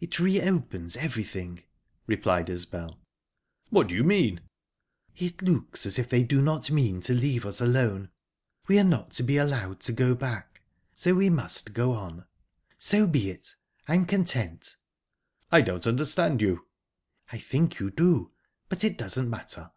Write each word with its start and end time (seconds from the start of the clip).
"It 0.00 0.18
reopens 0.18 0.96
everything," 0.96 1.62
replied 2.08 2.50
Isbel. 2.50 2.98
"What 3.68 3.86
do 3.86 3.94
you 3.94 4.02
mean?" 4.02 4.40
"It 5.16 5.42
looks 5.42 5.86
as 5.86 5.96
if 5.96 6.08
they 6.08 6.24
do 6.24 6.42
not 6.42 6.72
mean 6.72 7.00
to 7.02 7.14
leave 7.14 7.46
us 7.46 7.60
alone. 7.60 8.10
We 8.66 8.80
are 8.80 8.82
not 8.82 9.12
to 9.12 9.22
be 9.22 9.36
allowed 9.36 9.78
to 9.82 9.92
go 9.92 10.16
back, 10.16 10.62
so 10.92 11.14
we 11.14 11.30
must 11.30 11.72
go 11.72 11.92
on. 11.92 12.24
So 12.78 13.06
be 13.06 13.30
it! 13.30 13.54
I 13.86 13.94
am 13.94 14.06
content." 14.06 14.74
"I 15.52 15.60
don't 15.60 15.86
understand 15.86 16.40
you." 16.40 16.66
"I 17.30 17.38
think 17.38 17.78
you 17.78 17.92
do, 17.92 18.32
but 18.68 18.82
it 18.82 18.98
doesn't 18.98 19.30
matter." 19.30 19.70